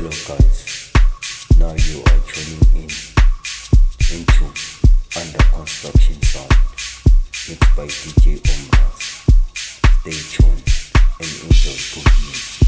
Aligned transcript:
hello 0.00 0.16
guys. 0.26 0.90
Now 1.58 1.74
you 1.74 2.00
are 2.00 2.20
tuning 2.24 2.64
in 2.74 2.90
into 4.16 4.44
Under 5.14 5.44
Construction 5.52 6.22
Sound 6.22 6.48
mixed 7.46 7.76
by 7.76 7.86
DJ 7.86 8.40
Omras. 8.40 9.00
Stay 10.00 10.20
tuned 10.32 10.64
and 11.20 11.30
enjoy 11.44 11.76
good 11.92 12.08
music. 12.24 12.64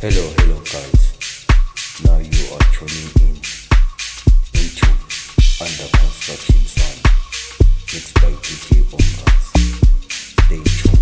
Hello, 0.00 0.24
hello 0.38 0.58
guys. 0.72 1.02
Now 2.04 2.18
you 2.18 2.42
are 2.54 2.66
tuning 2.74 3.10
in 3.28 3.49
Under 5.60 5.88
Construction 5.98 6.64
Sound 6.64 7.02
mixed 7.92 8.14
by 8.14 8.32
DJ 8.40 8.82
Omras. 8.96 9.44
Stay 10.46 10.62
tuned 10.64 10.99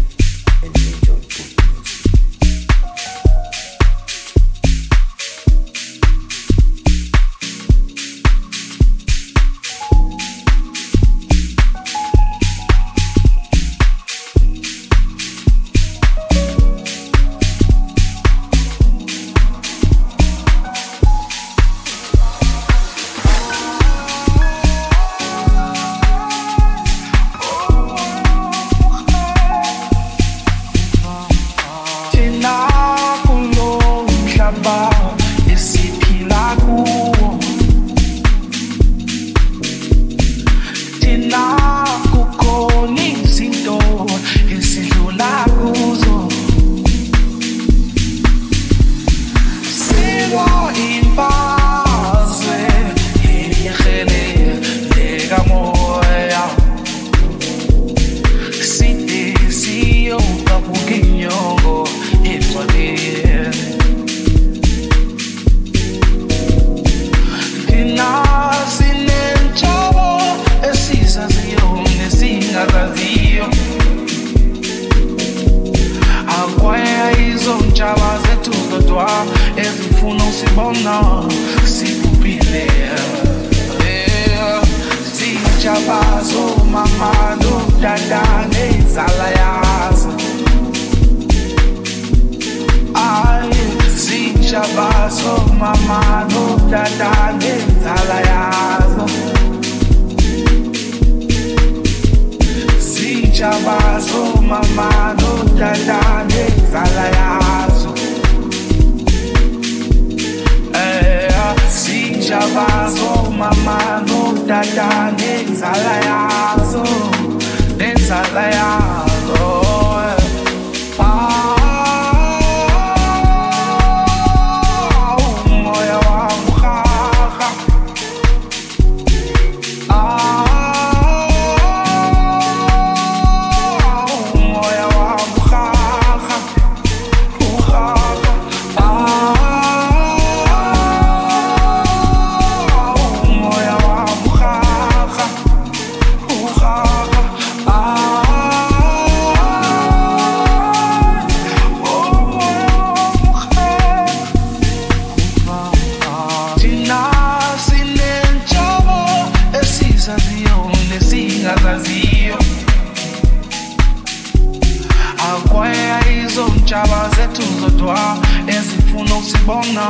izontshaba 166.78 167.10
zethu 167.16 167.42
zodwa 167.60 168.16
ezifuna 168.46 169.14
usibona 169.16 169.86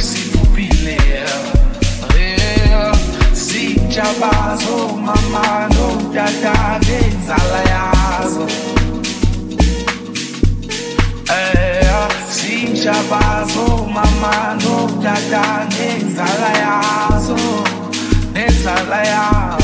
sibhubhile 0.00 0.98
Eh, 2.18 2.92
zintshaba 3.32 4.56
zomama 4.62 5.68
nodada 5.74 6.80
nenzala 6.86 7.60
yazo. 7.72 8.46
Eh, 11.28 12.08
zintshaba 12.30 13.46
zomama 13.54 14.56
nodada 14.62 15.66
nenzala 15.70 16.50
yazo. 16.62 17.36
Nenzala 18.34 19.04
yazo. 19.04 19.56
Ah, 19.56 19.59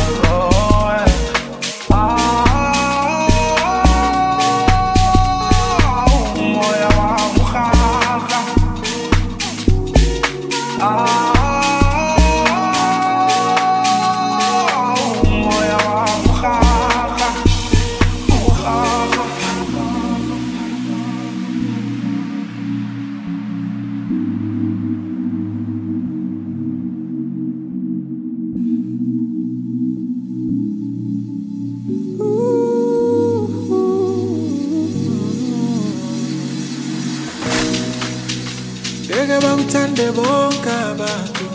bakuthande 39.96 40.12
bonke 40.12 40.70
abantu 40.70 41.46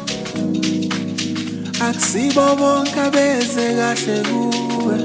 Akusibo 1.82 2.56
bonke 2.56 3.00
abeze 3.00 3.76
kahle 3.78 4.24
kuwe. 4.30 4.98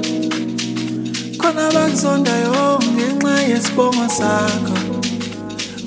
Khona 1.37 1.69
abakuzondayo 1.69 2.79
ngenxa 2.93 3.35
yesibongo 3.49 4.07
sakho. 4.09 4.77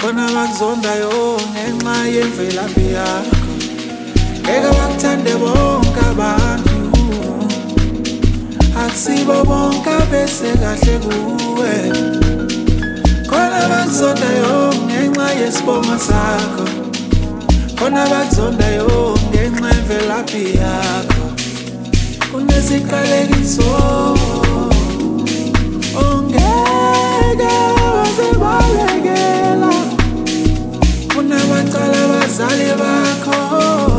Khona 0.00 0.26
abakuzondayo 0.26 1.38
ngenxa 1.52 1.94
yemvelaphi 2.14 2.87
yakho. 2.94 3.37
Ngeke 4.43 4.70
bakuthande 4.76 5.35
bonke 5.43 6.02
abantu 6.11 6.79
Akusibo 8.82 9.44
bonke 9.44 9.91
abeze 9.91 10.50
kahle 10.62 10.94
kuwe. 11.05 11.75
Khona 13.31 13.58
abakuzondayo 13.64 14.75
ngenxa 14.87 15.26
yesibongo 15.41 15.99
sakho 15.99 16.80
khona 17.81 18.03
abakuzondayo 18.05 19.17
ngenxa 19.29 19.69
emvelaphi 19.79 20.43
yakho. 20.61 21.25
Kunesiqalekiso. 22.31 23.73
Ongeke 26.05 27.55
wazebalekela 27.97 29.73
kunabacala 31.12 31.99
abazali 32.05 32.71
bakho. 32.81 33.90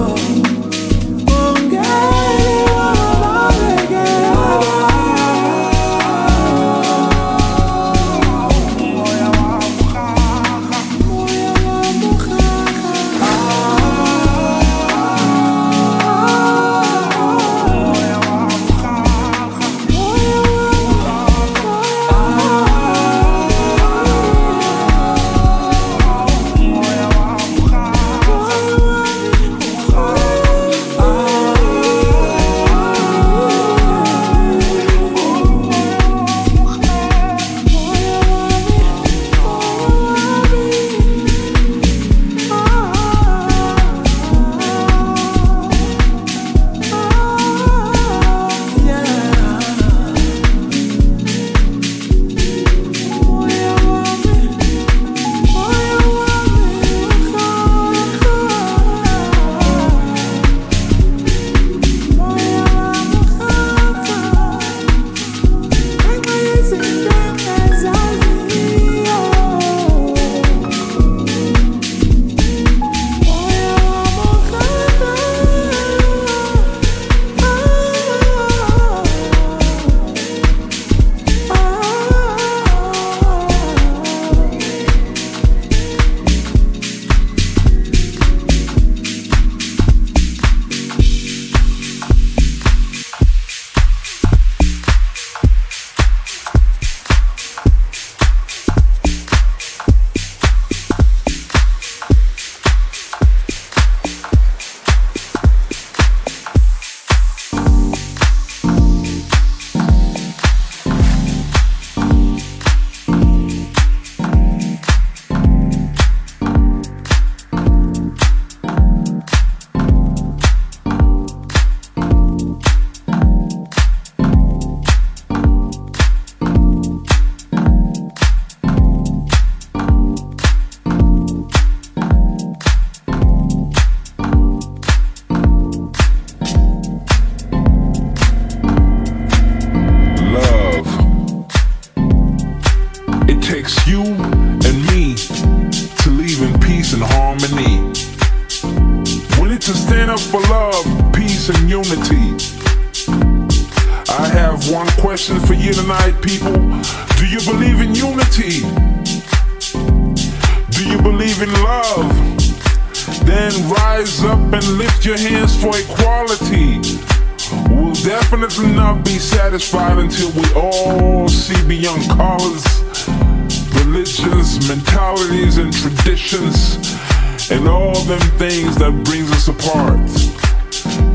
And 177.52 177.68
all 177.68 177.96
them 178.06 178.22
things 178.38 178.76
that 178.78 178.92
brings 179.04 179.32
us 179.32 179.48
apart. 179.48 180.08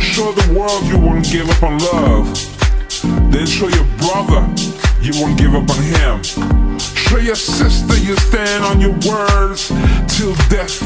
Show 0.03 0.33
the 0.33 0.53
world 0.53 0.83
you 0.85 0.99
won't 0.99 1.25
give 1.31 1.49
up 1.49 1.63
on 1.63 1.79
love. 1.79 2.27
Then 3.31 3.47
show 3.47 3.69
your 3.69 3.87
brother 3.99 4.43
you 5.01 5.13
won't 5.21 5.39
give 5.39 5.55
up 5.55 5.71
on 5.71 5.83
him. 5.83 6.79
Show 6.79 7.19
your 7.19 7.37
sister 7.37 7.97
you 7.99 8.17
stand 8.17 8.65
on 8.65 8.81
your 8.81 8.95
words 9.09 9.69
till 10.09 10.35
death 10.51 10.81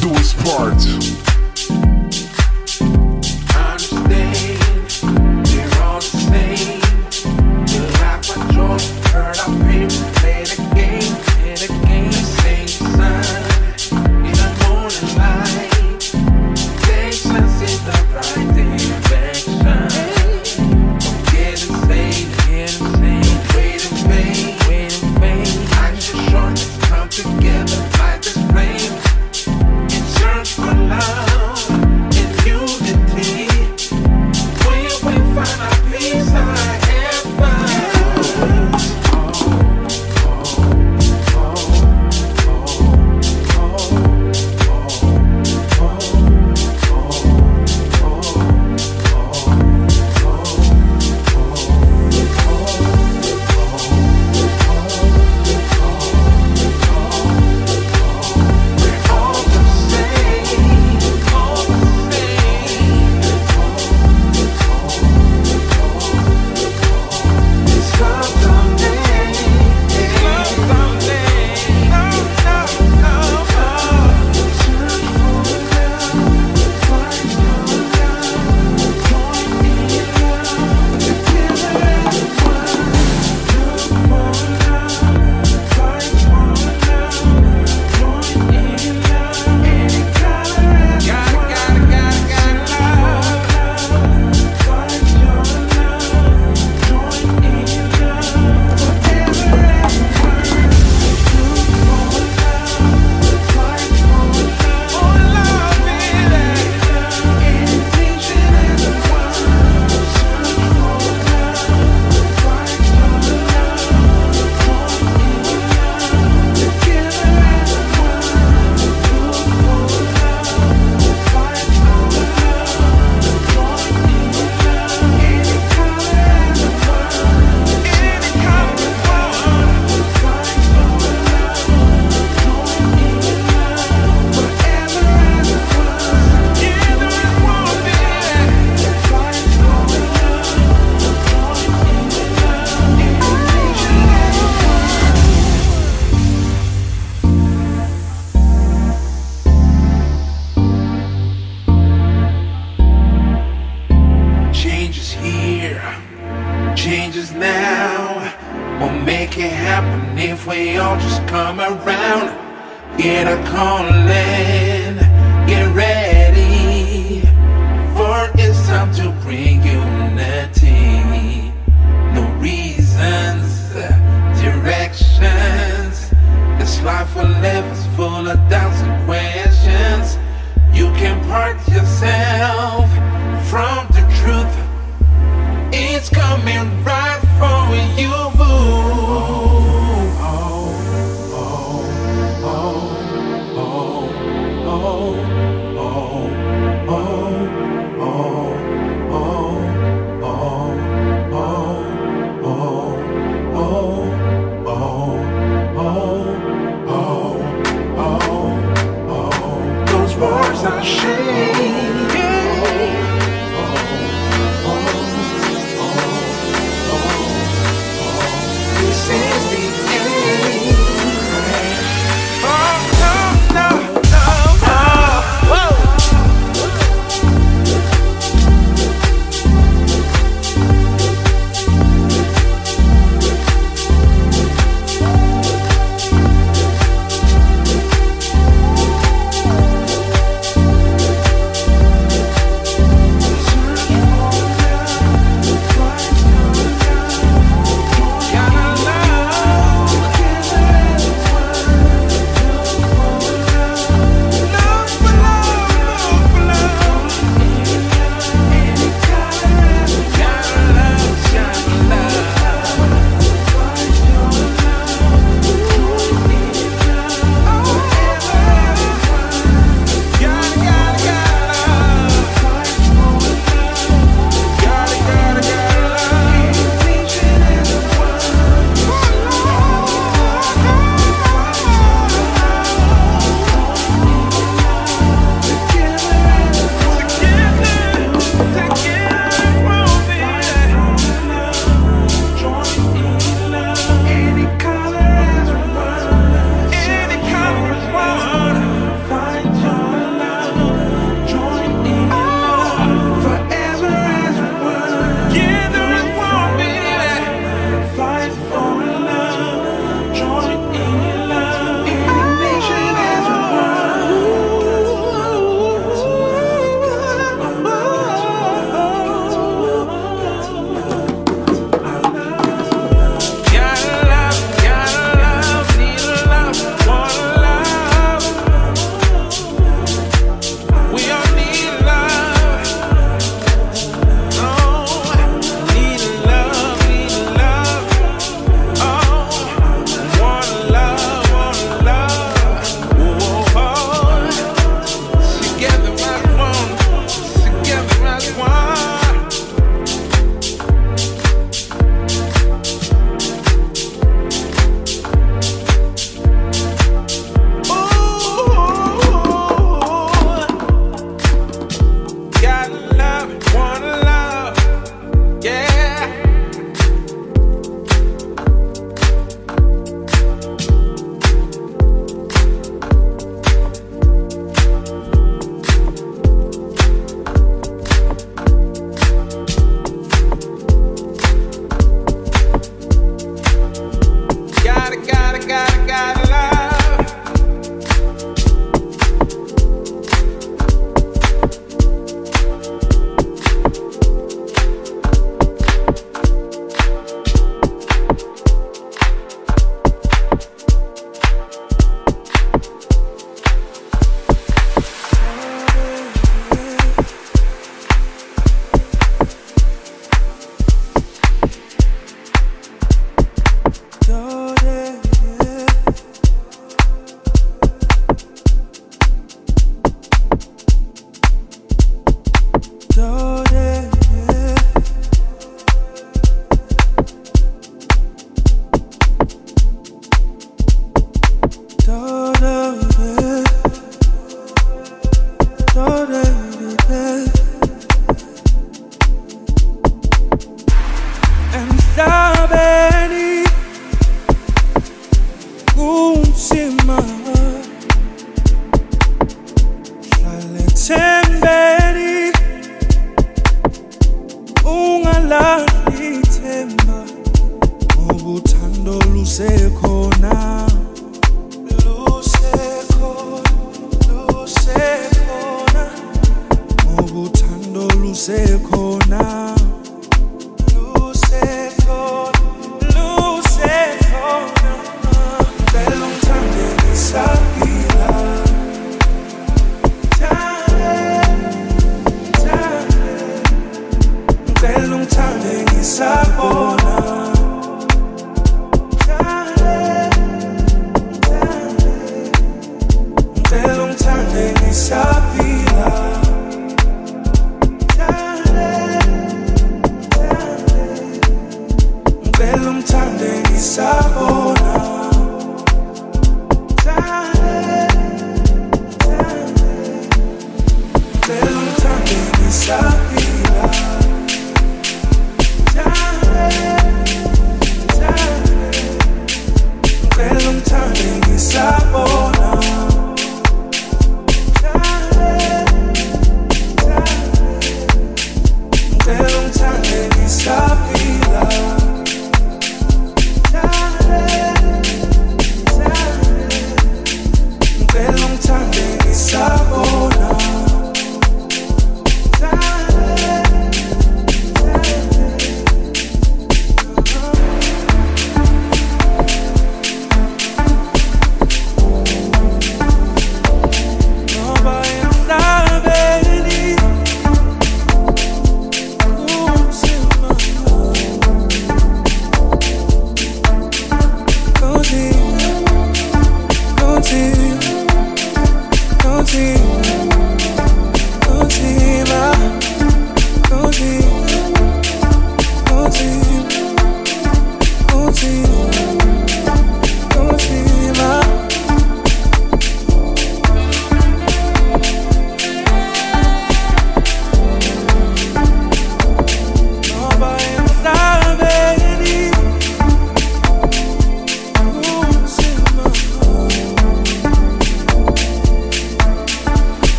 do 0.00 0.10
us 0.14 0.34
part. 0.44 1.31